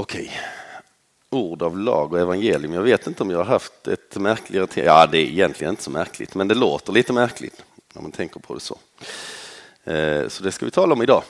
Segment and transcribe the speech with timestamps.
[0.00, 0.40] Okej,
[1.30, 2.72] ord av lag och evangelium.
[2.72, 4.86] Jag vet inte om jag har haft ett märkligare tema.
[4.86, 8.40] Ja, det är egentligen inte så märkligt, men det låter lite märkligt när man tänker
[8.40, 8.78] på det så.
[9.84, 11.22] Eh, så det ska vi tala om idag.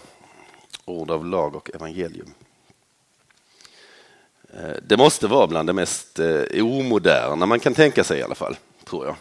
[0.84, 2.34] Ord av lag och evangelium.
[4.54, 8.34] Eh, det måste vara bland det mest eh, omoderna man kan tänka sig i alla
[8.34, 9.16] fall, tror jag.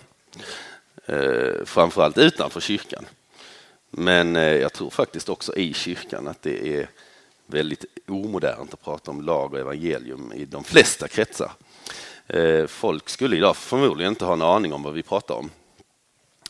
[1.67, 3.05] Framförallt utanför kyrkan.
[3.89, 6.89] Men jag tror faktiskt också i kyrkan att det är
[7.47, 11.51] väldigt omodernt att prata om lag och evangelium i de flesta kretsar.
[12.27, 15.49] Eh, folk skulle idag förmodligen inte ha en aning om vad vi pratar om.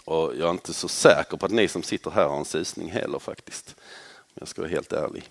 [0.06, 2.92] Och jag är inte så säker på att ni som sitter här har en susning
[2.92, 3.76] heller faktiskt.
[4.18, 5.24] Om jag ska vara helt ärlig.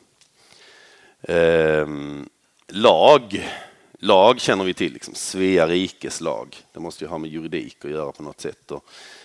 [1.23, 2.29] Ehm,
[2.69, 3.51] lag.
[3.99, 6.57] Lag känner vi till, liksom Svea rikes lag.
[6.73, 8.71] Det måste ju ha med juridik att göra på något sätt.
[8.71, 8.85] Och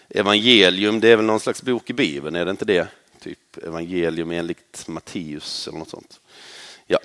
[0.10, 2.88] evangelium, det är väl någon slags bok i Bibeln, är det inte det?
[3.58, 6.20] Evangelium enligt Matteus eller något sånt.
[6.88, 7.00] Ja.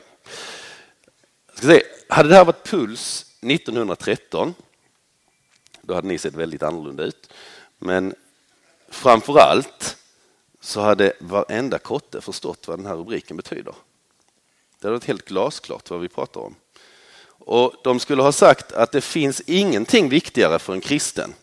[1.46, 1.82] Jag ska se.
[2.08, 4.54] Hade det här varit Puls 1913,
[5.82, 7.32] då hade ni sett väldigt annorlunda ut.
[7.78, 8.14] Men
[8.88, 9.96] framför allt
[10.60, 13.74] så hade varenda kotte förstått vad den här rubriken betyder.
[14.78, 16.54] Det hade varit helt glasklart vad vi pratar om.
[17.28, 21.34] Och de skulle ha sagt att det finns ingenting viktigare för en kristen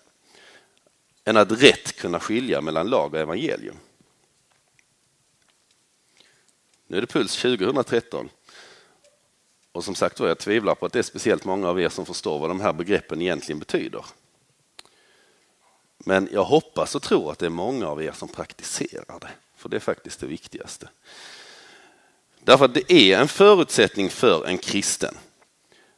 [1.25, 3.75] än att rätt kunna skilja mellan lag och evangelium.
[6.87, 8.29] Nu är det Puls 2013.
[9.71, 12.05] Och som sagt var, jag tvivlar på att det är speciellt många av er som
[12.05, 14.05] förstår vad de här begreppen egentligen betyder.
[15.97, 19.69] Men jag hoppas och tror att det är många av er som praktiserar det, för
[19.69, 20.89] det är faktiskt det viktigaste.
[22.39, 25.17] Därför att det är en förutsättning för en kristen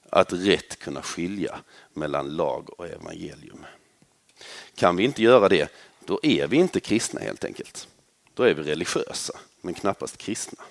[0.10, 1.60] att rätt kunna skilja
[1.94, 3.66] mellan lag och evangelium.
[4.76, 5.72] Kan vi inte göra det,
[6.06, 7.88] då är vi inte kristna helt enkelt.
[8.34, 10.64] Då är vi religiösa, men knappast kristna.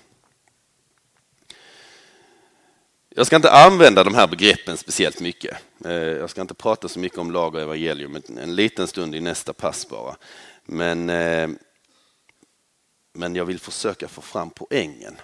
[3.17, 5.57] Jag ska inte använda de här begreppen speciellt mycket.
[5.85, 9.21] Eh, jag ska inte prata så mycket om lag och evangelium en liten stund i
[9.21, 10.15] nästa pass bara.
[10.63, 11.49] Men, eh,
[13.13, 15.15] men jag vill försöka få fram poängen.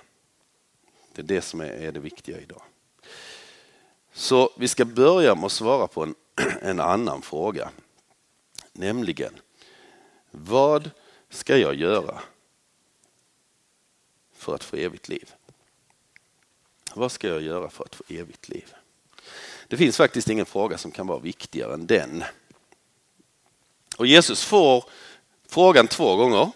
[1.14, 2.62] Det är det som är det viktiga idag.
[4.14, 6.16] Så vi ska börja med att svara på en,
[6.62, 7.70] en annan fråga.
[8.74, 9.34] Nämligen,
[10.32, 10.90] vad
[11.30, 12.22] ska jag göra
[14.36, 15.34] för att få evigt liv?
[16.94, 18.74] Vad ska jag göra för att få evigt liv?
[19.68, 22.24] Det finns faktiskt ingen fråga som kan vara viktigare än den.
[23.98, 24.86] Och Jesus får
[25.48, 26.52] frågan två gånger.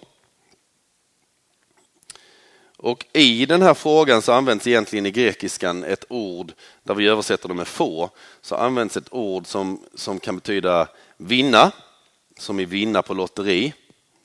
[2.78, 6.54] Och i den här frågan så används egentligen i grekiskan ett ord,
[6.84, 8.10] där vi översätter det med få,
[8.42, 11.72] så används ett ord som, som kan betyda vinna,
[12.38, 13.74] som i vinna på lotteri,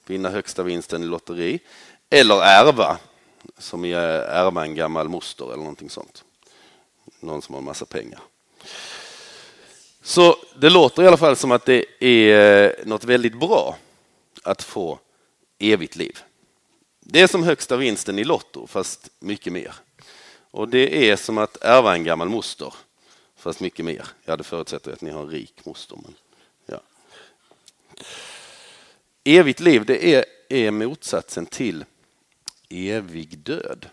[0.07, 1.59] vinna högsta vinsten i lotteri,
[2.11, 2.99] eller ärva,
[3.59, 6.25] som är eh, ärva en gammal moster eller någonting sånt.
[7.21, 8.21] Någon som har en massa pengar.
[10.03, 13.77] Så det låter i alla fall som att det är eh, något väldigt bra
[14.43, 14.99] att få
[15.59, 16.19] evigt liv.
[17.01, 19.75] Det är som högsta vinsten i Lotto, fast mycket mer.
[20.51, 22.75] Och det är som att ärva en gammal moster,
[23.37, 24.07] fast mycket mer.
[24.25, 25.99] Jag hade förutsätter att ni har en rik moster.
[26.03, 26.15] Men
[26.67, 26.81] ja.
[29.25, 31.85] Evigt liv, det är, är motsatsen till
[32.71, 33.91] evig död.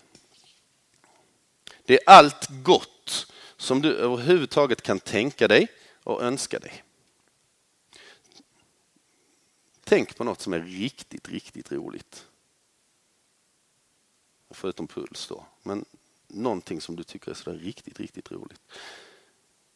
[1.84, 5.68] Det är allt gott som du överhuvudtaget kan tänka dig
[6.02, 6.84] och önska dig.
[9.84, 12.26] Tänk på något som är riktigt, riktigt roligt.
[14.50, 15.84] Förutom puls då, men
[16.26, 18.60] någonting som du tycker är sådär riktigt, riktigt roligt.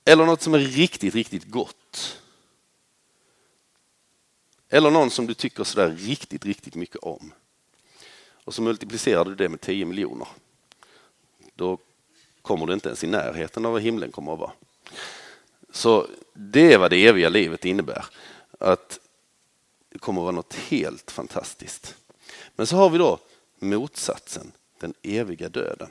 [0.05, 2.23] Eller något som är riktigt, riktigt gott.
[4.69, 7.33] Eller någon som du tycker sådär riktigt, riktigt mycket om
[8.45, 10.29] och så multiplicerar du det med 10 miljoner.
[11.55, 11.79] Då
[12.43, 14.53] kommer du inte ens i närheten av vad himlen kommer att vara.
[15.71, 18.05] Så det är vad det eviga livet innebär.
[18.59, 19.01] Att
[19.89, 21.97] det kommer att vara något helt fantastiskt.
[22.57, 23.19] Men så har vi då
[23.59, 25.91] motsatsen, den eviga döden.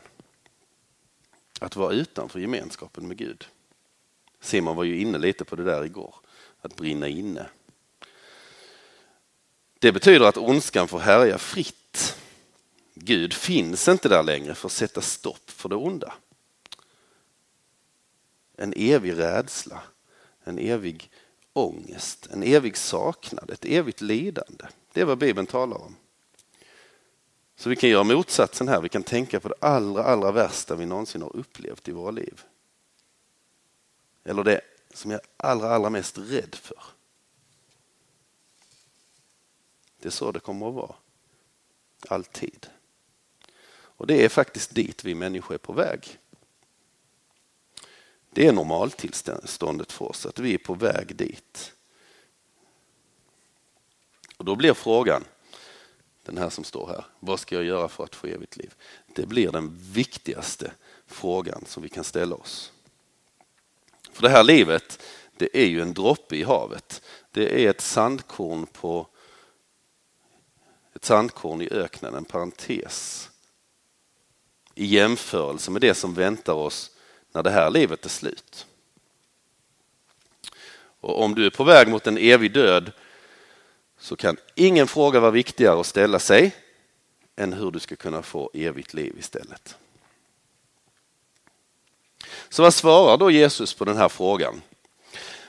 [1.59, 3.47] Att vara utanför gemenskapen med Gud.
[4.39, 6.15] Simon var ju inne lite på det där igår,
[6.61, 7.45] att brinna inne.
[9.79, 11.80] Det betyder att ondskan får härja fritt
[12.93, 16.13] Gud finns inte där längre för att sätta stopp för det onda.
[18.55, 19.83] En evig rädsla,
[20.43, 21.11] en evig
[21.53, 24.65] ångest, en evig saknad, ett evigt lidande.
[24.93, 25.95] Det är vad Bibeln talar om.
[27.55, 30.85] Så vi kan göra motsatsen här, vi kan tänka på det allra, allra värsta vi
[30.85, 32.41] någonsin har upplevt i våra liv.
[34.23, 34.61] Eller det
[34.93, 36.83] som jag är allra, allra mest rädd för.
[39.99, 40.95] Det är så det kommer att vara.
[42.07, 42.67] Alltid.
[44.01, 46.19] Och det är faktiskt dit vi människor är på väg.
[48.29, 51.73] Det är normaltillståndet för oss, att vi är på väg dit.
[54.37, 55.23] Och då blir frågan,
[56.23, 58.73] den här som står här, vad ska jag göra för att få evigt liv?
[59.15, 60.71] Det blir den viktigaste
[61.05, 62.71] frågan som vi kan ställa oss.
[64.11, 65.03] För det här livet,
[65.37, 67.01] det är ju en droppe i havet.
[67.31, 69.07] Det är ett sandkorn på
[70.93, 73.30] ett sandkorn i öknen, en parentes
[74.75, 76.91] i jämförelse med det som väntar oss
[77.31, 78.65] när det här livet är slut.
[81.01, 82.91] Och om du är på väg mot en evig död
[83.99, 86.55] så kan ingen fråga vara viktigare att ställa sig
[87.35, 89.75] än hur du ska kunna få evigt liv istället.
[92.49, 94.61] Så vad svarar då Jesus på den här frågan?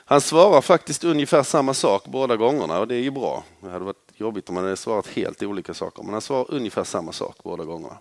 [0.05, 3.45] Han svarar faktiskt ungefär samma sak båda gångerna och det är ju bra.
[3.61, 6.85] Det hade varit jobbigt om han hade svarat helt olika saker, men han svarar ungefär
[6.85, 7.99] samma sak båda gångerna.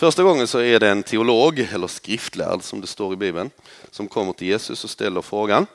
[0.00, 3.50] Första gången så är det en teolog, eller skriftlärd som det står i Bibeln,
[3.90, 5.66] som kommer till Jesus och ställer frågan.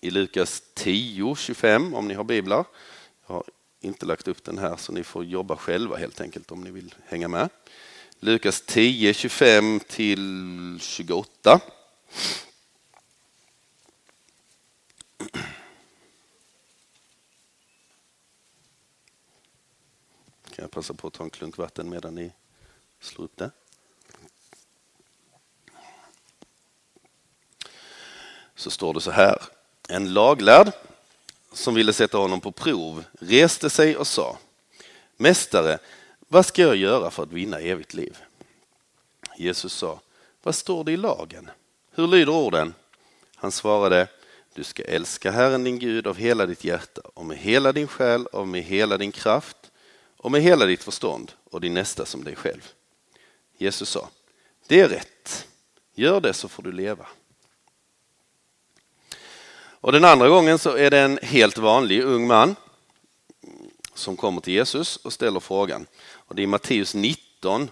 [0.00, 2.64] I Lukas 10, 25 om ni har biblar.
[3.26, 3.44] Jag har
[3.80, 6.94] inte lagt upp den här så ni får jobba själva helt enkelt om ni vill
[7.06, 7.48] hänga med.
[8.20, 11.60] Lukas 10, 25 till 28.
[20.44, 22.32] Kan jag passa på att ta en klunk vatten medan ni
[23.00, 23.50] Slå upp det.
[28.54, 29.42] Så står det så här.
[29.88, 30.72] En laglärd
[31.52, 34.38] som ville sätta honom på prov reste sig och sa
[35.16, 35.78] Mästare,
[36.28, 38.18] vad ska jag göra för att vinna evigt liv?
[39.36, 40.00] Jesus sa,
[40.42, 41.50] vad står det i lagen?
[41.90, 42.74] Hur lyder orden?
[43.34, 44.08] Han svarade,
[44.54, 48.26] du ska älska Herren din Gud av hela ditt hjärta och med hela din själ
[48.26, 49.70] och med hela din kraft
[50.16, 52.72] och med hela ditt förstånd och din nästa som dig själv.
[53.58, 54.08] Jesus sa,
[54.66, 55.46] det är rätt,
[55.94, 57.06] gör det så får du leva.
[59.80, 62.56] Och den andra gången så är det en helt vanlig ung man
[63.94, 65.86] som kommer till Jesus och ställer frågan.
[66.10, 67.70] Och det är Matteus 19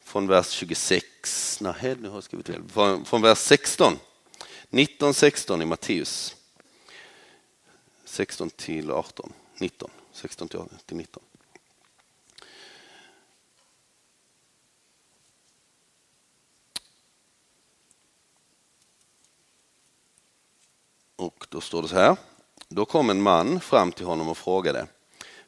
[0.00, 3.98] från vers 26, nej nu har jag skrivit fel, från, från vers 16.
[4.70, 6.36] 19, 16 i Matteus.
[8.04, 11.22] 16 till 18, 19, 16 till 19.
[21.18, 22.16] Och då står det så här.
[22.68, 24.86] Då kom en man fram till honom och frågade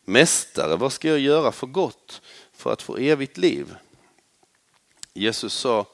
[0.05, 2.23] Mästare, vad ska jag göra för gott
[2.53, 3.75] för att få evigt liv?
[5.13, 5.87] Jesus sa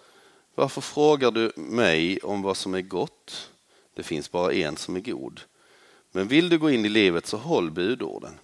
[0.55, 3.51] Varför frågar du mig om vad som är gott?
[3.95, 5.41] Det finns bara en som är god.
[6.13, 8.39] Men vill du gå in i livet så håll budorden.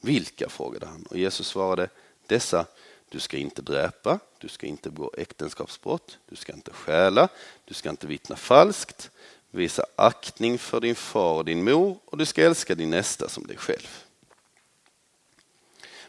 [0.00, 0.48] Vilka?
[0.48, 1.88] frågade han och Jesus svarade
[2.26, 2.66] Dessa
[3.08, 7.28] du ska inte dräpa, du ska inte begå äktenskapsbrott, du ska inte stjäla,
[7.64, 9.10] du ska inte vittna falskt,
[9.50, 13.46] Visa aktning för din far och din mor och du ska älska din nästa som
[13.46, 14.04] dig själv.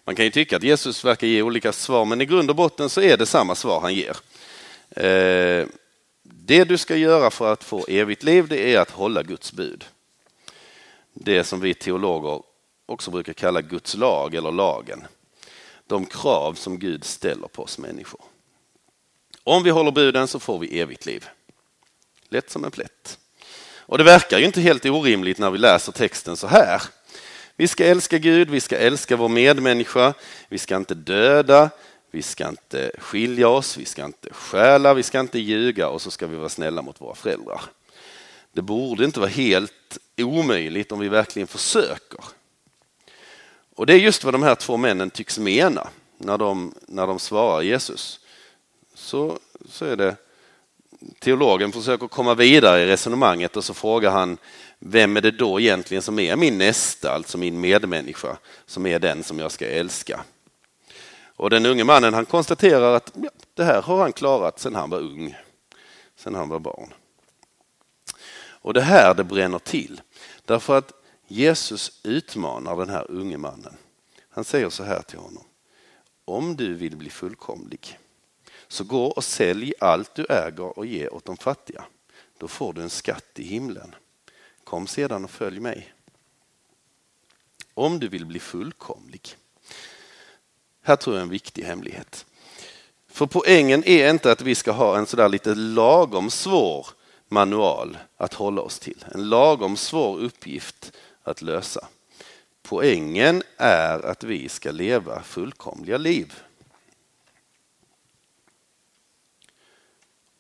[0.04, 2.90] Man kan ju tycka att Jesus verkar ge olika svar, men i grund och botten
[2.90, 4.18] så är det samma svar han ger.
[4.90, 5.68] Eh,
[6.24, 9.86] det du ska göra för att få evigt liv, det är att hålla Guds bud.
[11.14, 12.44] Det som vi teologer
[12.86, 15.04] också brukar kalla Guds lag eller lagen.
[15.88, 18.22] De krav som Gud ställer på oss människor.
[19.44, 21.28] Om vi håller buden så får vi evigt liv.
[22.30, 23.20] Lätt som en plätt.
[23.92, 26.82] Och det verkar ju inte helt orimligt när vi läser texten så här.
[27.56, 30.14] Vi ska älska Gud, vi ska älska vår medmänniska,
[30.50, 31.70] vi ska inte döda,
[32.12, 36.12] vi ska inte skilja oss, vi ska inte stjäla, vi ska inte ljuga och så
[36.12, 37.62] ska vi vara snälla mot våra föräldrar.
[38.54, 42.20] Det borde inte vara helt omöjligt om vi verkligen försöker.
[43.76, 47.20] Och det är just vad de här två männen tycks mena när de, när de
[47.20, 48.20] svarar Jesus.
[48.94, 50.16] Så, så är det
[51.20, 54.38] teologen försöker komma vidare i resonemanget och så frågar han
[54.80, 59.24] vem är det då egentligen som är min nästa, alltså min medmänniska, som är den
[59.24, 60.24] som jag ska älska?
[61.36, 64.90] Och den unge mannen han konstaterar att ja, det här har han klarat sedan han
[64.90, 65.38] var ung,
[66.16, 66.94] sedan han var barn.
[68.64, 70.02] Och det här det bränner till,
[70.46, 70.92] därför att
[71.28, 73.74] Jesus utmanar den här unge mannen.
[74.30, 75.44] Han säger så här till honom.
[76.26, 77.98] Om du vill bli fullkomlig,
[78.72, 81.86] så gå och sälj allt du äger och ge åt de fattiga.
[82.38, 83.96] Då får du en skatt i himlen.
[84.64, 85.94] Kom sedan och följ mig.
[87.74, 89.36] Om du vill bli fullkomlig.
[90.82, 92.26] Här tror jag en viktig hemlighet.
[93.08, 96.88] För poängen är inte att vi ska ha en sådär lite lagom svår
[97.28, 99.06] manual att hålla oss till.
[99.14, 100.92] En lagom svår uppgift
[101.24, 101.88] att lösa.
[102.62, 106.34] Poängen är att vi ska leva fullkomliga liv.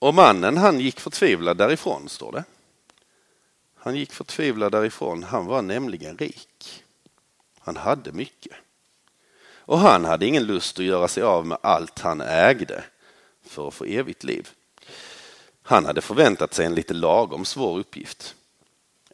[0.01, 2.43] Och mannen han gick förtvivlad därifrån, står det.
[3.75, 5.23] Han gick förtvivlad därifrån.
[5.23, 6.83] Han var nämligen rik.
[7.59, 8.53] Han hade mycket.
[9.43, 12.83] Och han hade ingen lust att göra sig av med allt han ägde
[13.45, 14.49] för att få evigt liv.
[15.61, 18.35] Han hade förväntat sig en lite lagom svår uppgift.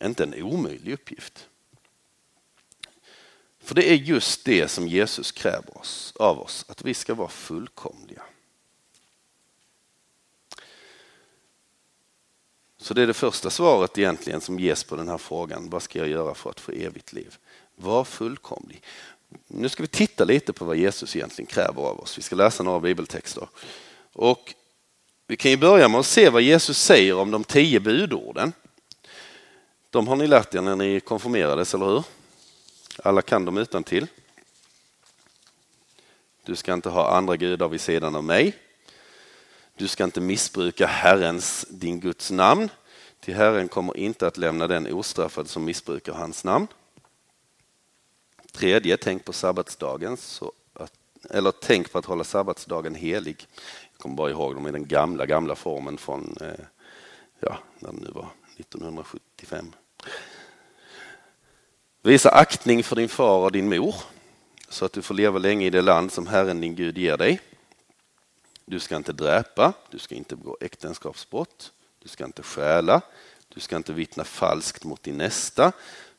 [0.01, 1.47] Inte en omöjlig uppgift.
[3.59, 7.29] För det är just det som Jesus kräver oss, av oss, att vi ska vara
[7.29, 8.23] fullkomliga.
[12.77, 15.69] Så det är det första svaret egentligen som ges på den här frågan.
[15.69, 17.37] Vad ska jag göra för att få evigt liv?
[17.75, 18.83] Var fullkomlig.
[19.47, 22.17] Nu ska vi titta lite på vad Jesus egentligen kräver av oss.
[22.17, 23.47] Vi ska läsa några bibeltexter.
[24.13, 24.53] Och
[25.27, 28.53] vi kan ju börja med att se vad Jesus säger om de tio budorden.
[29.89, 32.03] De har ni lärt er när ni konfirmerades, eller hur?
[33.03, 34.07] Alla kan dem utan till.
[36.43, 38.55] Du ska inte ha andra gudar vid sidan av mig.
[39.77, 42.69] Du ska inte missbruka Herrens, din Guds namn.
[43.19, 46.67] Till Herren kommer inte att lämna den ostraffad som missbrukar hans namn.
[48.51, 50.93] Tredje, tänk på sabbatsdagen, så att,
[51.29, 53.47] eller tänk på att hålla sabbatsdagen helig.
[53.91, 56.65] Jag kommer bara ihåg dem i den gamla, gamla formen från, eh,
[57.39, 59.73] ja, när det nu var, 1975.
[62.01, 63.95] Visa aktning för din far och din mor
[64.69, 67.39] så att du får leva länge i det land som Herren din Gud ger dig.
[68.69, 73.01] Du ska inte dräpa, du ska inte begå äktenskapsbrott, du ska inte stjäla,
[73.47, 75.71] du ska inte vittna falskt mot din nästa,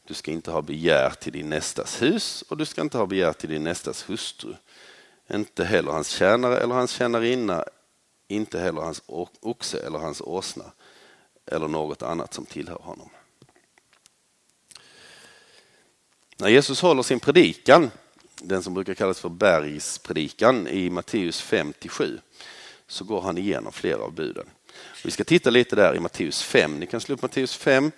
[0.05, 3.33] du ska inte ha begär till din nästas hus och du ska inte ha begär
[3.33, 4.55] till din nästas hustru.
[5.31, 7.65] Inte heller hans tjänare eller hans tjänarinna,
[8.29, 9.03] inte heller hans
[9.41, 10.73] oxe eller hans åsna
[11.47, 13.11] eller något annat som tillhör honom.
[16.37, 17.91] När Jesus håller sin predikan,
[18.41, 22.21] den som brukar kallas för bergspredikan i Matteus 5-7,
[22.87, 24.47] så går han igenom flera av buden.
[25.05, 26.79] Vi ska titta lite där i Matteus 5.
[26.79, 27.93] Ni kan slå upp Matteus 5,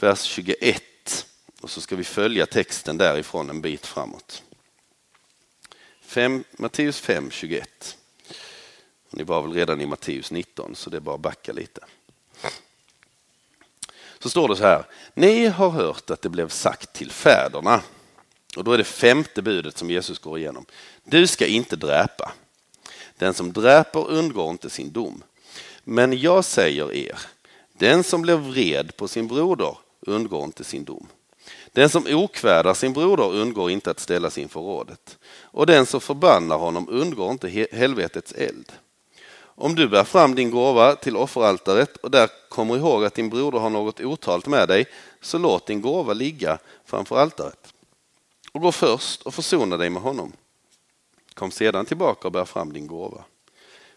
[0.00, 1.26] vers 21
[1.60, 4.42] och så ska vi följa texten därifrån en bit framåt.
[6.00, 7.96] 5, Matteus 5, 21.
[9.10, 11.80] Ni var väl redan i Matteus 19 så det är bara att backa lite.
[14.18, 14.84] Så står det så här.
[15.14, 17.82] Ni har hört att det blev sagt till fäderna.
[18.56, 20.66] Och då är det femte budet som Jesus går igenom.
[21.04, 22.32] Du ska inte dräpa.
[23.18, 25.22] Den som dräper undgår inte sin dom.
[25.84, 27.18] Men jag säger er,
[27.72, 31.06] den som blir vred på sin broder undgår inte sin dom.
[31.72, 35.18] Den som okvädar sin broder undgår inte att ställas inför rådet.
[35.42, 38.72] Och den som förbannar honom undgår inte helvetets eld.
[39.42, 43.58] Om du bär fram din gåva till offeraltaret och där kommer ihåg att din broder
[43.58, 44.86] har något otalt med dig,
[45.20, 47.74] så låt din gåva ligga framför altaret.
[48.52, 50.32] Och gå först och försona dig med honom.
[51.34, 53.24] Kom sedan tillbaka och bär fram din gåva.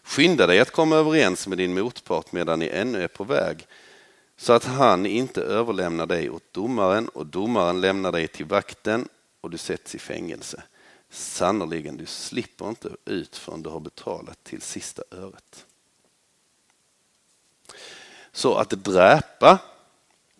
[0.02, 3.66] Skynda dig att komma överens med din motpart medan ni ännu är på väg,
[4.36, 9.08] så att han inte överlämnar dig åt domaren och domaren lämnar dig till vakten
[9.40, 10.62] och du sätts i fängelse.
[11.10, 15.66] Sannerligen, du slipper inte ut förrän du har betalat till sista öret.
[18.32, 19.58] Så att dräpa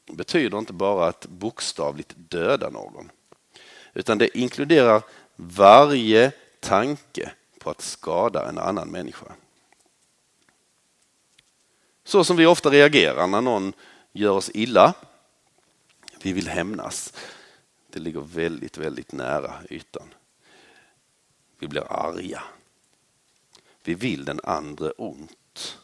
[0.07, 3.11] betyder inte bara att bokstavligt döda någon,
[3.95, 5.03] utan det inkluderar
[5.37, 9.33] varje tanke på att skada en annan människa.
[12.05, 13.73] Så som vi ofta reagerar när någon
[14.13, 14.95] gör oss illa.
[16.23, 17.13] Vi vill hämnas.
[17.91, 20.15] Det ligger väldigt, väldigt nära ytan.
[21.59, 22.43] Vi blir arga.
[23.85, 25.79] Vi vill den andra ont.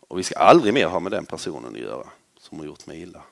[0.00, 2.08] Och vi ska aldrig mer ha med den personen att göra
[2.38, 3.22] som har gjort mig illa.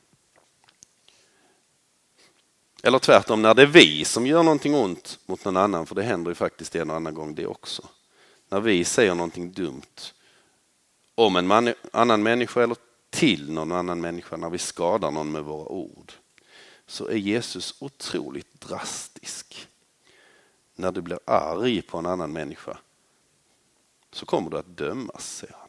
[2.82, 6.02] Eller tvärtom, när det är vi som gör någonting ont mot någon annan, för det
[6.02, 7.88] händer ju faktiskt en och annan gång det också.
[8.48, 10.12] När vi säger någonting dumt
[11.14, 12.76] om en man, annan människa eller
[13.10, 16.12] till någon annan människa, när vi skadar någon med våra ord,
[16.86, 19.68] så är Jesus otroligt drastisk.
[20.74, 22.78] När du blir arg på en annan människa
[24.12, 25.68] så kommer du att dömas, säger han.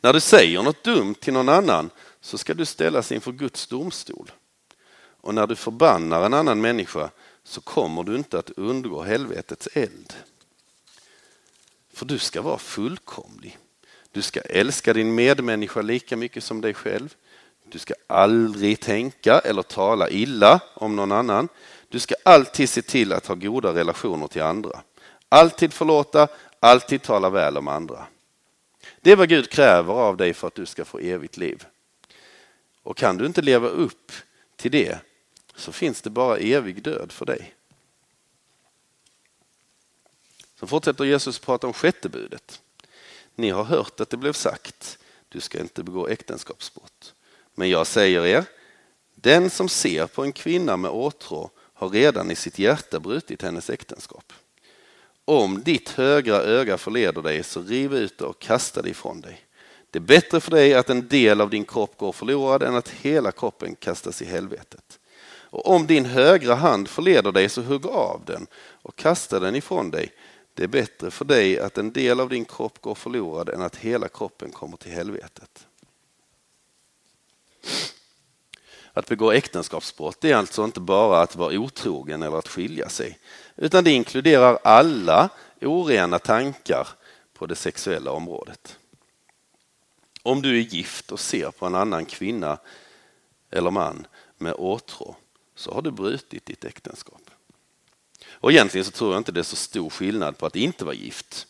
[0.00, 4.32] När du säger något dumt till någon annan så ska du ställas inför Guds domstol.
[5.28, 7.10] Och när du förbannar en annan människa
[7.44, 10.14] så kommer du inte att undgå helvetets eld.
[11.92, 13.58] För du ska vara fullkomlig.
[14.12, 17.14] Du ska älska din medmänniska lika mycket som dig själv.
[17.64, 21.48] Du ska aldrig tänka eller tala illa om någon annan.
[21.88, 24.82] Du ska alltid se till att ha goda relationer till andra.
[25.28, 26.28] Alltid förlåta,
[26.60, 28.06] alltid tala väl om andra.
[29.00, 31.64] Det är vad Gud kräver av dig för att du ska få evigt liv.
[32.82, 34.12] Och kan du inte leva upp
[34.56, 34.98] till det
[35.58, 37.54] så finns det bara evig död för dig.
[40.60, 42.60] Så fortsätter Jesus prata om sjätte budet.
[43.34, 44.98] Ni har hört att det blev sagt,
[45.28, 47.14] du ska inte begå äktenskapsbrott.
[47.54, 48.44] Men jag säger er,
[49.14, 53.70] den som ser på en kvinna med åtrå har redan i sitt hjärta brutit hennes
[53.70, 54.32] äktenskap.
[55.24, 59.40] Om ditt högra öga förleder dig, så riv ut det och kasta det ifrån dig.
[59.90, 62.88] Det är bättre för dig att en del av din kropp går förlorad än att
[62.88, 64.97] hela kroppen kastas i helvetet.
[65.50, 68.46] Och om din högra hand förleder dig, så hugg av den
[68.82, 70.12] och kasta den ifrån dig.
[70.54, 73.76] Det är bättre för dig att en del av din kropp går förlorad än att
[73.76, 75.66] hela kroppen kommer till helvetet.
[78.92, 83.18] Att begå äktenskapsbrott är alltså inte bara att vara otrogen eller att skilja sig,
[83.56, 85.28] utan det inkluderar alla
[85.60, 86.88] orena tankar
[87.34, 88.78] på det sexuella området.
[90.22, 92.58] Om du är gift och ser på en annan kvinna
[93.50, 94.06] eller man
[94.38, 95.16] med åtrå
[95.58, 97.30] så har du brutit ditt äktenskap.
[98.26, 100.94] Och egentligen så tror jag inte det är så stor skillnad på att inte vara
[100.94, 101.46] gift.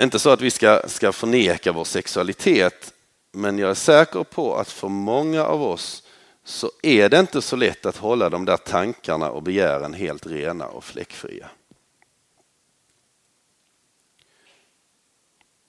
[0.00, 2.94] Inte så att vi ska, ska förneka vår sexualitet,
[3.32, 6.02] men jag är säker på att för många av oss
[6.44, 10.66] så är det inte så lätt att hålla de där tankarna och begären helt rena
[10.66, 11.50] och fläckfria.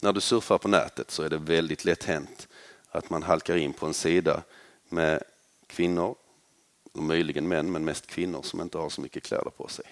[0.02, 2.48] När du surfar på nätet så är det väldigt lätt hänt
[2.92, 4.44] att man halkar in på en sida
[4.90, 5.24] med
[5.68, 6.16] kvinnor,
[6.92, 9.86] och möjligen män, men mest kvinnor som inte har så mycket kläder på sig.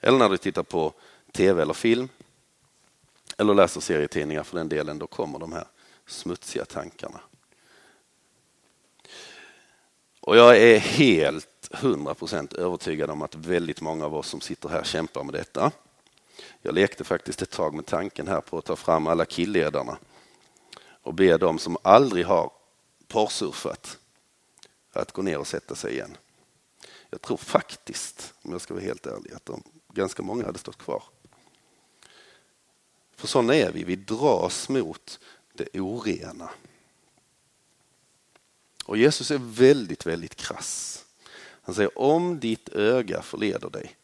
[0.00, 0.92] Eller när du tittar på
[1.32, 2.08] tv eller film,
[3.38, 5.66] eller läser serietidningar för den delen, då kommer de här
[6.06, 7.20] smutsiga tankarna.
[10.20, 14.68] Och jag är helt hundra procent övertygad om att väldigt många av oss som sitter
[14.68, 15.72] här kämpar med detta.
[16.62, 19.98] Jag lekte faktiskt ett tag med tanken här på att ta fram alla killedarna
[21.02, 22.50] och be dem som aldrig har
[23.08, 23.98] porrsurfat
[25.00, 26.16] att gå ner och sätta sig igen.
[27.10, 30.78] Jag tror faktiskt, om jag ska vara helt ärlig, att de, ganska många hade stått
[30.78, 31.02] kvar.
[33.16, 35.20] För sådana är vi, vi dras mot
[35.52, 36.50] det orena.
[38.84, 41.04] Och Jesus är väldigt, väldigt krass.
[41.36, 43.96] Han säger om ditt öga förleder dig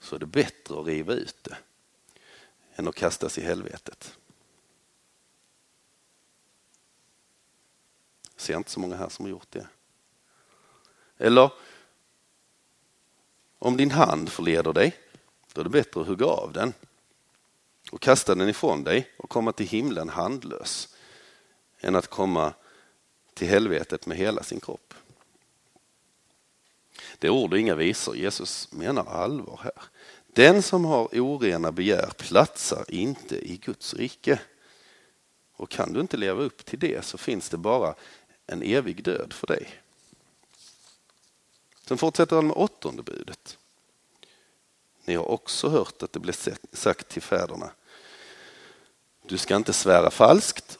[0.00, 1.56] så är det bättre att riva ut det
[2.74, 4.18] än att kastas i helvetet.
[8.34, 9.66] Jag ser inte så många här som har gjort det.
[11.18, 11.52] Eller
[13.58, 14.96] om din hand förleder dig,
[15.52, 16.72] då är det bättre att hugga av den
[17.90, 20.96] och kasta den ifrån dig och komma till himlen handlös
[21.80, 22.52] än att komma
[23.34, 24.94] till helvetet med hela sin kropp.
[27.18, 28.16] Det är ord och inga visor.
[28.16, 29.82] Jesus menar allvar här.
[30.26, 34.40] Den som har orena begär platsar inte i Guds rike.
[35.52, 37.94] Och kan du inte leva upp till det så finns det bara
[38.46, 39.68] en evig död för dig.
[41.88, 43.58] Sen fortsätter han med åttonde budet.
[45.04, 46.34] Ni har också hört att det blev
[46.72, 47.70] sagt till fäderna.
[49.26, 50.78] Du ska inte svära falskt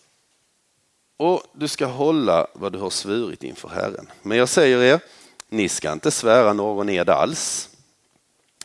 [1.17, 4.11] och du ska hålla vad du har svurit inför Herren.
[4.23, 5.01] Men jag säger er,
[5.49, 7.71] ni ska inte svära någon ed alls.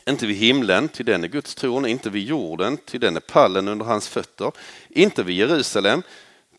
[0.06, 3.68] Inte vid himlen, till den är Guds tron, inte vid jorden, till den är pallen
[3.68, 4.52] under hans fötter,
[4.88, 6.02] inte vid Jerusalem,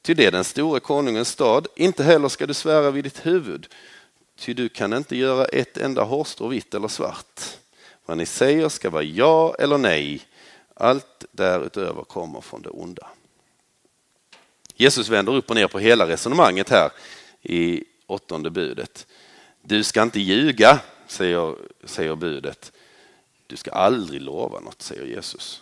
[0.02, 3.68] till det är den store konungens stad, inte heller ska du svära vid ditt huvud,
[4.38, 7.42] ty du kan inte göra ett enda hårstrå vitt eller svart.
[8.06, 10.22] Vad ni säger ska vara ja eller nej,
[10.74, 13.08] allt därutöver kommer från det onda.
[14.76, 16.92] Jesus vänder upp och ner på hela resonemanget här
[17.42, 19.08] i åttonde budet.
[19.62, 22.72] Du ska inte ljuga, säger, säger budet.
[23.48, 25.62] Du ska aldrig lova något, säger Jesus.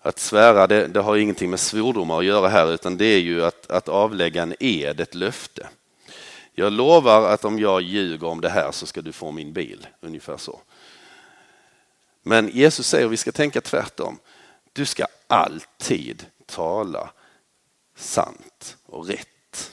[0.00, 3.44] Att svära det, det, har ingenting med svordomar att göra här utan det är ju
[3.44, 5.68] att, att avlägga en ed, ett löfte.
[6.58, 9.86] Jag lovar att om jag ljuger om det här så ska du få min bil,
[10.00, 10.60] ungefär så.
[12.22, 14.18] Men Jesus säger att vi ska tänka tvärtom.
[14.72, 17.10] Du ska alltid tala
[17.96, 19.72] sant och rätt.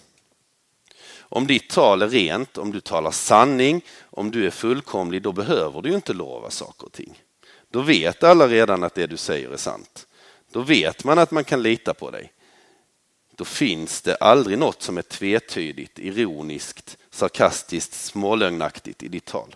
[1.20, 5.82] Om ditt tal är rent, om du talar sanning, om du är fullkomlig, då behöver
[5.82, 7.24] du inte lova saker och ting.
[7.70, 10.08] Då vet alla redan att det du säger är sant.
[10.52, 12.34] Då vet man att man kan lita på dig.
[13.36, 19.56] Då finns det aldrig något som är tvetydigt, ironiskt, sarkastiskt, smålögnaktigt i ditt tal.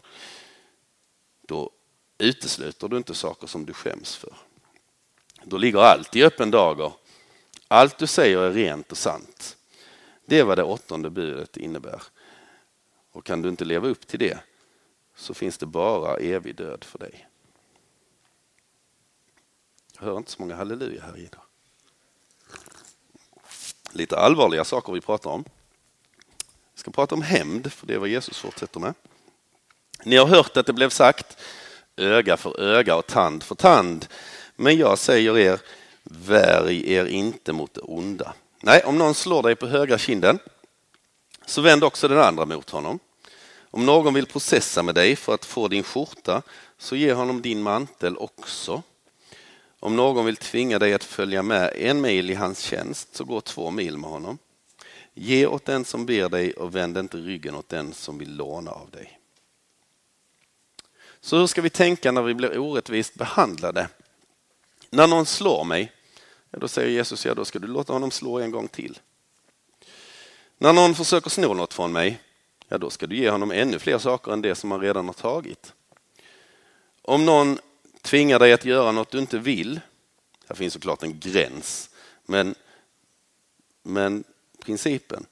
[1.41, 1.71] Då
[2.17, 4.33] utesluter du inte saker som du skäms för.
[5.43, 6.91] Då ligger allt i öppen dager
[7.71, 9.57] allt du säger är rent och sant.
[10.25, 12.01] Det är vad det åttonde budet innebär.
[13.11, 14.39] Och kan du inte leva upp till det
[15.15, 17.27] så finns det bara evig död för dig.
[19.93, 21.41] Jag hör inte så många halleluja här idag.
[23.91, 25.43] Lite allvarliga saker vi pratar om.
[26.73, 28.93] Vi ska prata om hämnd, för det är vad Jesus fortsätter med.
[30.03, 31.37] Ni har hört att det blev sagt
[31.95, 34.07] öga för öga och tand för tand.
[34.55, 35.59] Men jag säger er,
[36.03, 38.33] Värj er inte mot det onda.
[38.61, 40.39] Nej, om någon slår dig på högra kinden,
[41.45, 42.99] så vänd också den andra mot honom.
[43.71, 46.41] Om någon vill processa med dig för att få din skjorta,
[46.77, 48.83] så ge honom din mantel också.
[49.79, 53.41] Om någon vill tvinga dig att följa med en mil i hans tjänst, så gå
[53.41, 54.37] två mil med honom.
[55.13, 58.71] Ge åt den som ber dig och vänd inte ryggen åt den som vill låna
[58.71, 59.19] av dig.
[61.21, 63.89] Så hur ska vi tänka när vi blir orättvist behandlade?
[64.89, 65.91] När någon slår mig,
[66.51, 68.99] då säger Jesus, ja då ska du låta honom slå en gång till.
[70.57, 72.21] När någon försöker sno något från mig,
[72.67, 75.13] ja då ska du ge honom ännu fler saker än det som han redan har
[75.13, 75.73] tagit.
[77.01, 77.59] Om någon
[78.09, 79.79] tvingar dig att göra något du inte vill,
[80.47, 81.89] här finns såklart en gräns,
[82.25, 82.55] men,
[83.83, 84.23] men
[84.59, 85.25] principen,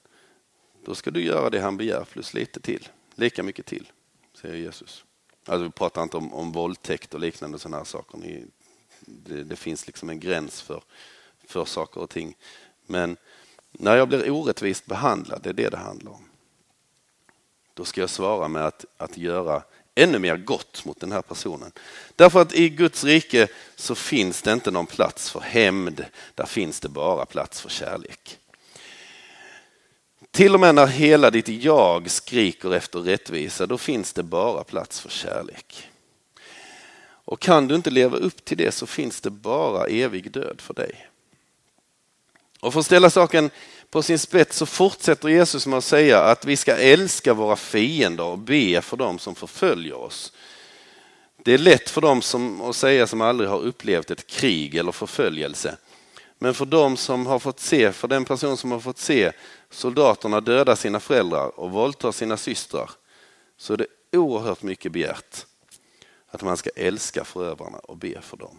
[0.85, 3.91] då ska du göra det han begär plus lite till, lika mycket till,
[4.33, 5.03] säger Jesus.
[5.45, 8.19] Alltså vi pratar inte om, om våldtäkt och liknande sådana här saker.
[8.99, 10.83] Det, det, finns liksom en gräns för,
[11.47, 12.35] för saker och ting.
[12.85, 13.17] Men
[13.71, 16.29] när jag blir orättvist behandlad, det är det det handlar om.
[17.73, 19.63] Då ska jag svara med att, att göra
[19.97, 21.71] ännu mer gott mot den här personen.
[22.15, 26.05] Därför att i Guds rike så finns det inte någon plats för hämnd,
[26.35, 28.37] där finns det bara plats för kärlek.
[30.31, 34.99] Till och med när hela ditt jag skriker efter rättvisa, då finns det bara plats
[34.99, 35.89] för kärlek.
[37.29, 40.73] Och kan du inte leva upp till det så finns det bara evig död för
[40.73, 41.07] dig.
[42.59, 43.49] Och för att ställa saken
[43.89, 48.23] på sin spets så fortsätter Jesus med att säga att vi ska älska våra fiender
[48.23, 50.33] och be för dem som förföljer oss.
[51.43, 54.91] Det är lätt för dem som, att säga som aldrig har upplevt ett krig eller
[54.91, 55.77] förföljelse.
[56.39, 59.31] Men för dem som har fått se, för den person som har fått se
[59.69, 62.91] soldaterna döda sina föräldrar och våldta sina systrar
[63.57, 65.45] så är det oerhört mycket begärt
[66.27, 68.57] att man ska älska förövarna och be för dem.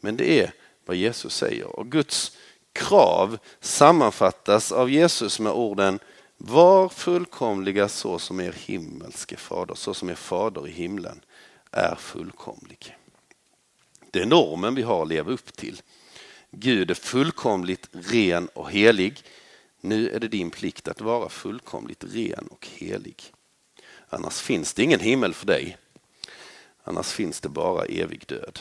[0.00, 0.52] Men det är
[0.86, 2.36] vad Jesus säger och Guds
[2.78, 5.98] krav sammanfattas av Jesus med orden
[6.36, 11.20] var fullkomliga så som er himmelske fader, så som er fader i himlen
[11.70, 12.96] är fullkomlig.
[14.10, 15.82] Det är normen vi har att leva upp till.
[16.50, 19.22] Gud är fullkomligt ren och helig.
[19.80, 23.32] Nu är det din plikt att vara fullkomligt ren och helig.
[24.08, 25.76] Annars finns det ingen himmel för dig.
[26.84, 28.60] Annars finns det bara evig död.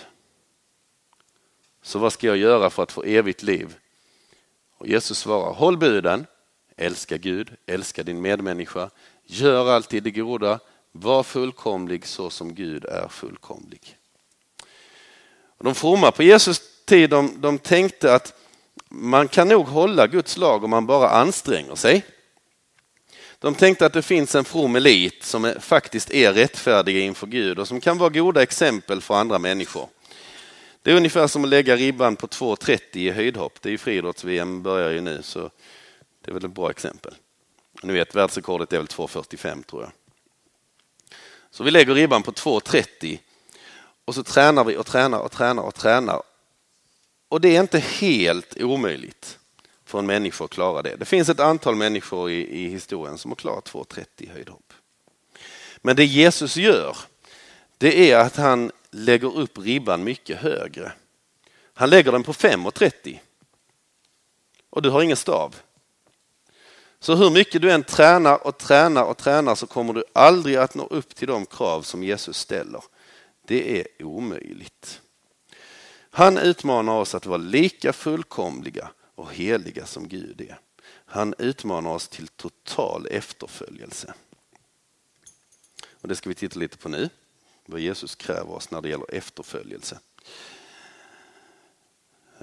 [1.82, 3.77] Så vad ska jag göra för att få evigt liv?
[4.77, 6.25] Och Jesus svarar, håll buden,
[6.77, 8.89] älska Gud, älska din medmänniska,
[9.25, 10.59] gör alltid det goda,
[10.91, 13.97] var fullkomlig så som Gud är fullkomlig.
[15.57, 18.33] Och de fromma på Jesus tid de, de tänkte att
[18.89, 22.05] man kan nog hålla Guds lag om man bara anstränger sig.
[23.39, 27.59] De tänkte att det finns en from elit som är, faktiskt är rättfärdiga inför Gud
[27.59, 29.89] och som kan vara goda exempel för andra människor.
[30.88, 33.62] Det är ungefär som att lägga ribban på 2,30 i höjdhopp.
[33.62, 35.39] Det är ju friidrotts-VM börjar ju nu så
[36.21, 37.15] det är väl ett bra exempel.
[37.84, 39.91] Ni vet världsrekordet är väl 2,45 tror jag.
[41.52, 43.19] Så vi lägger ribban på 2,30
[44.06, 46.21] och så tränar vi och tränar och tränar och tränar
[47.30, 49.39] och det är inte helt omöjligt
[49.86, 50.95] för en människa att klara det.
[50.95, 54.73] Det finns ett antal människor i, i historien som har klarat 2,30 höjdhopp.
[55.78, 56.97] Men det Jesus gör,
[57.78, 60.91] det är att han lägger upp ribban mycket högre.
[61.73, 63.19] Han lägger den på 5,30
[64.69, 65.55] och du har ingen stav.
[66.99, 70.75] Så hur mycket du än tränar och tränar och tränar så kommer du aldrig att
[70.75, 72.83] nå upp till de krav som Jesus ställer.
[73.45, 75.01] Det är omöjligt.
[76.10, 80.60] Han utmanar oss att vara lika fullkomliga och heliga som Gud är.
[81.05, 84.13] Han utmanar oss till total efterföljelse.
[86.01, 87.10] Och Det ska vi titta lite på nu,
[87.67, 89.99] vad Jesus kräver oss när det gäller efterföljelse.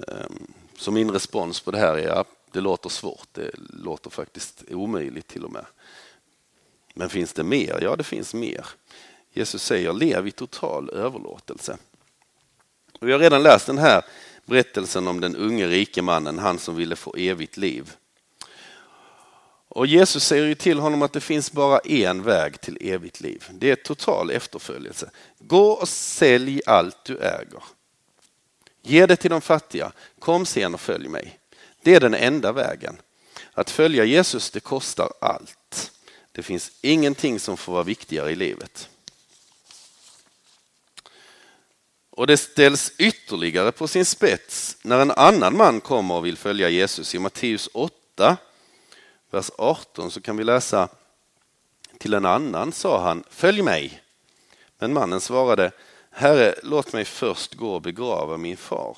[0.07, 4.63] Ehm, så min respons på det här är att det låter svårt, det låter faktiskt
[4.69, 5.65] omöjligt till och med.
[6.93, 7.79] Men finns det mer?
[7.81, 8.67] Ja, det finns mer.
[9.33, 11.77] Jesus säger lev i total överlåtelse.
[12.99, 14.05] Vi har redan läst den här
[14.45, 17.95] berättelsen om den unge rike mannen, han som ville få evigt liv.
[19.75, 23.43] Och Jesus säger ju till honom att det finns bara en väg till evigt liv.
[23.51, 25.09] Det är total efterföljelse.
[25.39, 27.63] Gå och sälj allt du äger.
[28.81, 29.91] Ge det till de fattiga.
[30.19, 31.39] Kom sen och följ mig.
[31.81, 32.97] Det är den enda vägen.
[33.53, 35.91] Att följa Jesus, det kostar allt.
[36.31, 38.89] Det finns ingenting som får vara viktigare i livet.
[42.09, 46.69] Och det ställs ytterligare på sin spets när en annan man kommer och vill följa
[46.69, 47.15] Jesus.
[47.15, 48.37] I Matteus 8,
[49.29, 50.89] vers 18 så kan vi läsa
[51.97, 54.03] Till en annan sa han, följ mig.
[54.79, 55.71] Men mannen svarade,
[56.09, 58.97] Herre, låt mig först gå och begrava min far.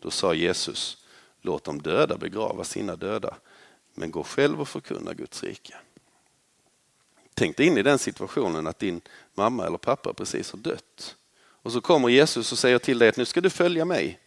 [0.00, 1.04] Då sa Jesus,
[1.40, 3.34] låt de döda begrava sina döda,
[3.94, 5.74] men gå själv och förkunna Guds rike.
[7.34, 9.00] Tänk dig in i den situationen att din
[9.34, 11.16] mamma eller pappa precis har dött.
[11.62, 14.20] Och så kommer Jesus och säger till dig att nu ska du följa mig.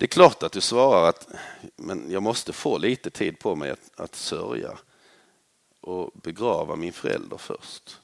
[0.00, 1.28] Det är klart att du svarar att
[1.76, 4.78] men jag måste få lite tid på mig att, att sörja
[5.80, 8.00] och begrava min förälder först.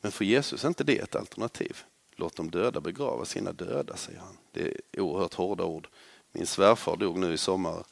[0.00, 1.82] Men för Jesus är inte det ett alternativ.
[2.16, 4.36] Låt de döda begrava sina döda, säger han.
[4.52, 5.88] Det är oerhört hårda ord.
[6.32, 7.84] Min svärfar dog nu i sommar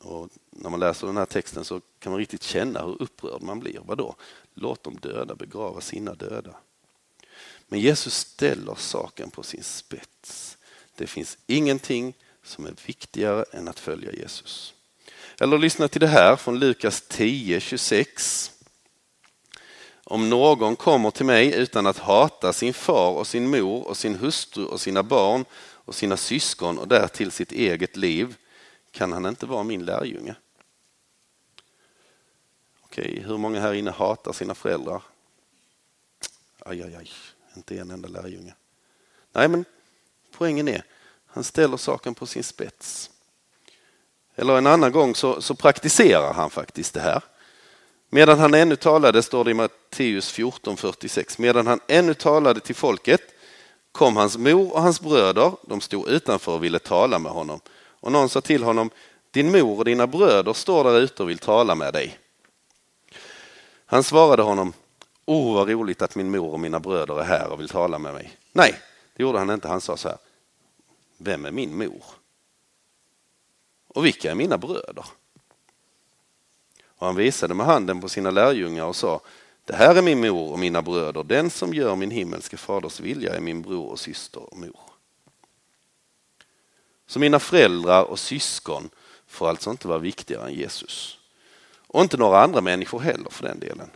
[0.00, 3.60] och när man läser den här texten så kan man riktigt känna hur upprörd man
[3.60, 3.80] blir.
[3.84, 4.14] Vadå?
[4.54, 6.56] Låt de döda begrava sina döda.
[7.68, 10.58] Men Jesus ställer saken på sin spets.
[10.96, 14.74] Det finns ingenting som är viktigare än att följa Jesus.
[15.40, 18.52] Eller lyssna till det här från Lukas 10, 26.
[20.04, 24.14] Om någon kommer till mig utan att hata sin far och sin mor och sin
[24.14, 28.36] hustru och sina barn och sina syskon och därtill sitt eget liv
[28.90, 30.34] kan han inte vara min lärjunge.
[32.82, 35.02] Okej, hur många här inne hatar sina föräldrar?
[36.58, 37.10] Aj, aj, aj,
[37.56, 38.54] inte en enda lärjunge.
[39.32, 39.64] Nej, men
[40.36, 40.84] poängen är,
[41.26, 43.10] han ställer saken på sin spets.
[44.34, 47.22] Eller en annan gång så, så praktiserar han faktiskt det här.
[48.08, 53.20] Medan han ännu talade, står det i Matteus 14.46, medan han ännu talade till folket
[53.92, 57.60] kom hans mor och hans bröder, de stod utanför och ville tala med honom.
[57.74, 58.90] Och någon sa till honom,
[59.30, 62.18] din mor och dina bröder står där ute och vill tala med dig.
[63.86, 64.72] Han svarade honom,
[65.32, 68.14] oh vad roligt att min mor och mina bröder är här och vill tala med
[68.14, 68.36] mig.
[68.52, 68.74] Nej,
[69.14, 69.68] det gjorde han inte.
[69.68, 70.18] Han sa så här,
[71.18, 72.04] vem är min mor?
[73.88, 75.04] Och vilka är mina bröder?
[76.86, 79.20] Och han visade med handen på sina lärjungar och sa,
[79.64, 83.34] det här är min mor och mina bröder, den som gör min himmelske faders vilja
[83.34, 84.80] är min bror och syster och mor.
[87.06, 88.90] Så mina föräldrar och syskon
[89.26, 91.18] får alltså inte vara viktigare än Jesus.
[91.86, 93.90] Och inte några andra människor heller för den delen.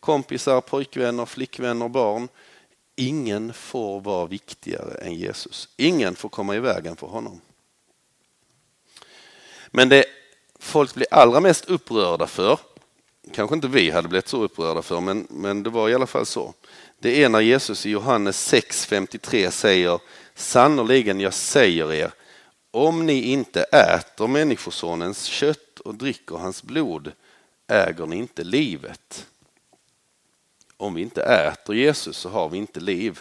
[0.00, 2.28] Kompisar, pojkvänner, flickvänner, barn.
[2.96, 5.68] Ingen får vara viktigare än Jesus.
[5.76, 7.40] Ingen får komma i vägen för honom.
[9.70, 10.04] Men det
[10.58, 12.58] folk blir allra mest upprörda för,
[13.32, 16.26] kanske inte vi hade blivit så upprörda för, men, men det var i alla fall
[16.26, 16.54] så.
[16.98, 20.00] Det är när Jesus i Johannes 6.53 säger
[20.34, 22.12] Sannerligen, jag säger er,
[22.70, 27.12] om ni inte äter Människosonens kött och dricker hans blod
[27.66, 29.26] äger ni inte livet.
[30.80, 33.20] Om vi inte äter Jesus så har vi inte liv.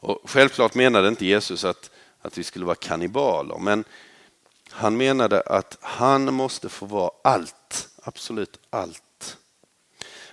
[0.00, 3.84] Och självklart menade inte Jesus att, att vi skulle vara kannibaler, men
[4.70, 9.36] han menade att han måste få vara allt, absolut allt.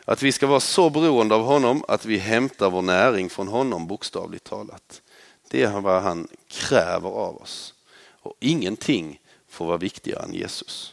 [0.06, 3.88] Att vi ska vara så beroende av honom att vi hämtar vår näring från honom
[3.88, 5.02] bokstavligt talat.
[5.50, 7.74] Det är vad han kräver av oss.
[7.96, 10.93] Och ingenting får vara viktigare än Jesus.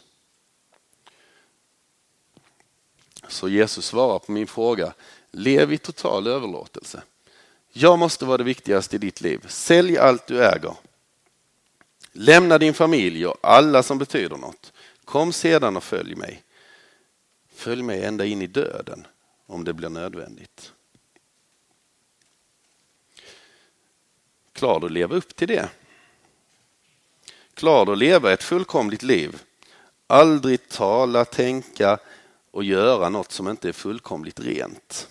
[3.31, 4.93] Så Jesus svarar på min fråga,
[5.31, 7.03] lev i total överlåtelse.
[7.73, 9.47] Jag måste vara det viktigaste i ditt liv.
[9.49, 10.75] Sälj allt du äger
[12.13, 14.73] Lämna din familj och alla som betyder något.
[15.05, 16.43] Kom sedan och följ mig.
[17.55, 19.07] Följ mig ända in i döden
[19.47, 20.73] om det blir nödvändigt.
[24.53, 25.69] Klarar du att leva upp till det?
[27.55, 29.43] Klarar du att leva ett fullkomligt liv?
[30.07, 31.99] Aldrig tala, tänka
[32.51, 35.09] och göra något som inte är fullkomligt rent.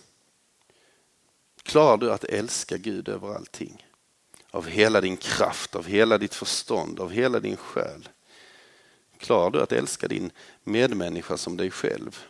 [1.64, 3.86] Klarar du att älska Gud över allting?
[4.52, 8.10] av hela din kraft, av hela ditt förstånd, av hela din själ.
[9.18, 10.32] Klarar du att älska din
[10.64, 12.24] medmänniska som dig själv?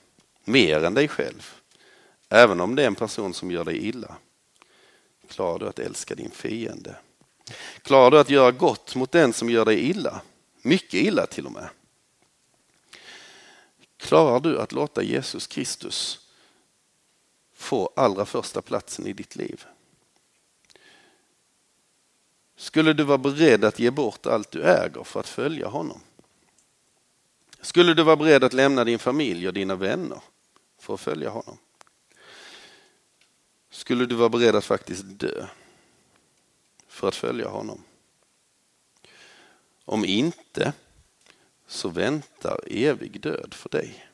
[0.44, 1.54] Mer än dig själv?
[2.30, 4.16] Även om det är en person som gör dig illa?
[5.28, 6.96] Klarar du att älska din fiende?
[7.82, 10.22] Klarar du att göra gott mot den som gör dig illa?
[10.62, 11.70] Mycket illa till och med.
[14.00, 16.20] Klarar du att låta Jesus Kristus
[17.54, 19.66] få allra första platsen i ditt liv?
[22.56, 26.02] Skulle du vara beredd att ge bort allt du äger för att följa honom?
[27.62, 30.22] Skulle du vara beredd att lämna din familj och dina vänner
[30.78, 31.58] för att följa honom?
[33.70, 35.48] Skulle du vara beredd att faktiskt dö
[36.88, 37.84] för att följa honom?
[39.86, 40.74] Om inte
[41.70, 44.06] så väntar evig död för dig.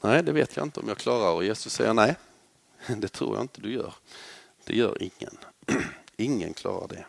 [0.00, 1.32] Nej, det vet jag inte om jag klarar.
[1.32, 2.16] Och Jesus säger nej,
[2.86, 3.94] det tror jag inte du gör.
[4.64, 5.38] Det gör ingen.
[6.16, 7.04] Ingen klarar det.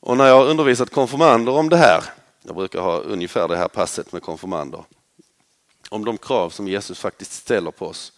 [0.00, 2.04] Och när jag har undervisat konfirmander om det här
[2.42, 4.84] Jag brukar ha ungefär det här passet med konfirmander.
[5.88, 8.12] Om de krav som Jesus faktiskt ställer på oss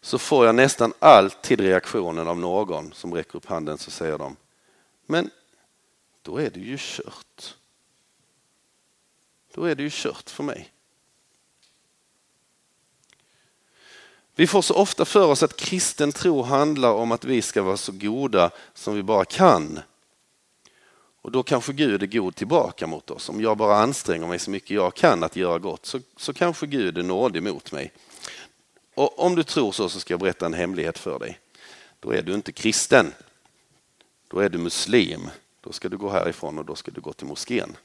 [0.00, 4.36] så får jag nästan alltid reaktionen av någon som räcker upp handen så säger de
[5.06, 5.30] Men
[6.22, 7.54] då är det ju kört.
[9.54, 10.72] Då är det ju kört för mig.
[14.34, 17.76] Vi får så ofta för oss att kristen tro handlar om att vi ska vara
[17.76, 19.80] så goda som vi bara kan.
[21.22, 23.28] Och då kanske Gud är god tillbaka mot oss.
[23.28, 26.66] Om jag bara anstränger mig så mycket jag kan att göra gott så, så kanske
[26.66, 27.92] Gud är nådig mot mig.
[28.98, 31.38] Och om du tror så så ska jag berätta en hemlighet för dig.
[32.00, 33.14] Då är du inte kristen.
[34.28, 35.30] Då är du muslim.
[35.60, 37.76] Då ska du gå härifrån och då ska du gå till moskén.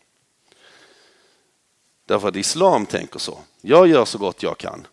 [2.06, 3.40] Därför att islam tänker så.
[3.62, 4.88] Jag gör så gott jag kan.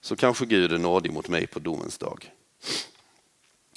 [0.00, 2.32] Så kanske Gud är nådig mot mig på domens dag.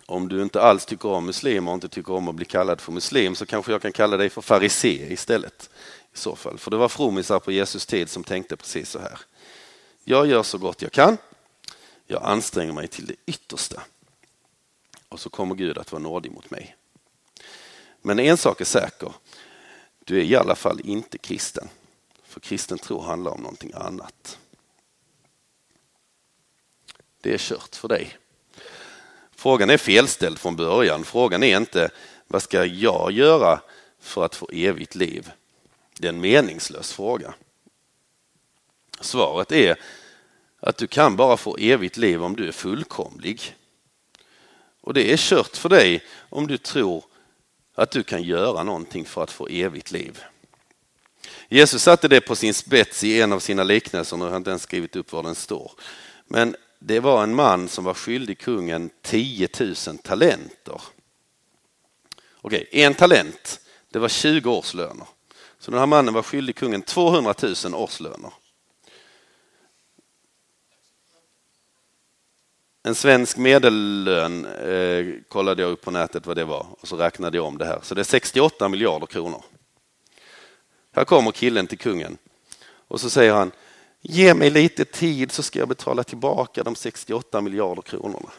[0.05, 2.91] Om du inte alls tycker om muslimer och inte tycker om att bli kallad för
[2.91, 5.69] muslim så kanske jag kan kalla dig för farisé istället.
[6.13, 6.57] I så fall.
[6.57, 9.19] För det var fromisar på Jesus tid som tänkte precis så här.
[10.03, 11.17] Jag gör så gott jag kan.
[12.07, 13.83] Jag anstränger mig till det yttersta.
[15.09, 16.75] Och så kommer Gud att vara nådig mot mig.
[18.01, 19.13] Men en sak är säker.
[19.99, 21.69] Du är i alla fall inte kristen.
[22.23, 24.39] För kristen tro handlar om någonting annat.
[27.21, 28.17] Det är kört för dig.
[29.31, 31.03] Frågan är felställd från början.
[31.03, 31.89] Frågan är inte
[32.27, 33.61] vad ska jag göra
[33.99, 35.31] för att få evigt liv?
[35.99, 37.33] Det är en meningslös fråga.
[38.99, 39.79] Svaret är
[40.65, 43.55] att du kan bara få evigt liv om du är fullkomlig.
[44.81, 47.03] Och det är kört för dig om du tror
[47.75, 50.23] att du kan göra någonting för att få evigt liv.
[51.49, 54.49] Jesus satte det på sin spets i en av sina liknelser, nu har jag inte
[54.49, 55.71] ens skrivit upp var den står.
[56.27, 60.81] Men det var en man som var skyldig kungen 10 000 talenter.
[62.41, 63.59] Okej, en talent,
[63.91, 65.07] det var 20 årslöner.
[65.59, 68.31] Så den här mannen var skyldig kungen 200 000 årslöner.
[72.87, 77.37] En svensk medellön eh, kollade jag upp på nätet vad det var och så räknade
[77.37, 77.79] jag om det här.
[77.83, 79.43] Så det är 68 miljarder kronor.
[80.91, 82.17] Här kommer killen till kungen
[82.87, 83.51] och så säger han
[84.01, 88.29] Ge mig lite tid så ska jag betala tillbaka de 68 miljarder kronorna.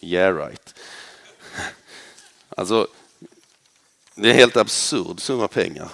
[0.00, 0.74] Yeah right.
[2.48, 2.88] Alltså,
[4.14, 5.88] det är en helt absurd summa pengar.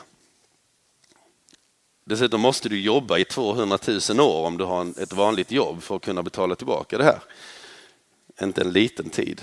[2.08, 3.78] Dessutom måste du jobba i 200
[4.10, 7.20] 000 år om du har ett vanligt jobb för att kunna betala tillbaka det här.
[8.42, 9.42] Inte en liten tid.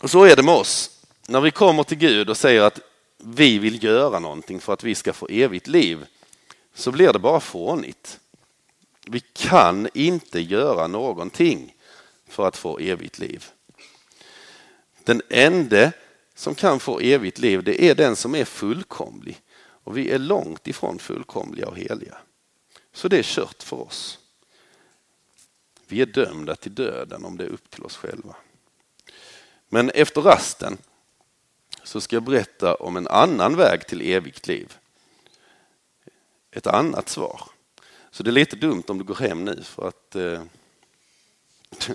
[0.00, 0.90] Och så är det med oss.
[1.28, 2.80] När vi kommer till Gud och säger att
[3.16, 6.06] vi vill göra någonting för att vi ska få evigt liv
[6.74, 8.20] så blir det bara fånigt.
[9.06, 11.74] Vi kan inte göra någonting
[12.28, 13.46] för att få evigt liv.
[15.04, 15.92] Den enda
[16.34, 19.40] som kan få evigt liv det är den som är fullkomlig.
[19.88, 22.18] Och vi är långt ifrån fullkomliga och heliga.
[22.92, 24.18] Så det är kört för oss.
[25.86, 28.36] Vi är dömda till döden om det är upp till oss själva.
[29.68, 30.78] Men efter rasten
[31.82, 34.76] så ska jag berätta om en annan väg till evigt liv
[36.50, 37.42] ett annat svar.
[38.10, 40.42] Så det är lite dumt om du går hem nu för att eh,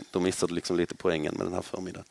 [0.12, 2.06] då missar du liksom lite poängen med den här förmiddagen.